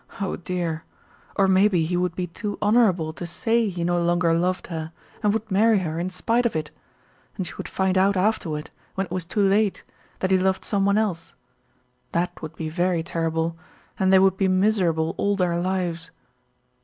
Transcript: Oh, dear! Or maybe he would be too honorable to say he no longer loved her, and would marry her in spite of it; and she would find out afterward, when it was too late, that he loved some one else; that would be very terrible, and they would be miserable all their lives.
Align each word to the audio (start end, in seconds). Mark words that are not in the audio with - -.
Oh, 0.19 0.35
dear! 0.35 0.83
Or 1.35 1.47
maybe 1.47 1.85
he 1.85 1.95
would 1.95 2.15
be 2.15 2.25
too 2.25 2.57
honorable 2.59 3.13
to 3.13 3.27
say 3.27 3.69
he 3.69 3.83
no 3.83 4.01
longer 4.01 4.33
loved 4.33 4.65
her, 4.65 4.91
and 5.21 5.31
would 5.31 5.51
marry 5.51 5.77
her 5.77 5.99
in 5.99 6.09
spite 6.09 6.47
of 6.47 6.55
it; 6.55 6.71
and 7.37 7.45
she 7.45 7.53
would 7.53 7.67
find 7.67 7.99
out 7.99 8.17
afterward, 8.17 8.71
when 8.95 9.05
it 9.05 9.11
was 9.11 9.25
too 9.25 9.41
late, 9.47 9.83
that 10.17 10.31
he 10.31 10.39
loved 10.39 10.65
some 10.65 10.85
one 10.85 10.97
else; 10.97 11.35
that 12.13 12.41
would 12.41 12.55
be 12.55 12.67
very 12.67 13.03
terrible, 13.03 13.55
and 13.99 14.11
they 14.11 14.17
would 14.17 14.37
be 14.37 14.47
miserable 14.47 15.13
all 15.19 15.35
their 15.35 15.59
lives. 15.59 16.09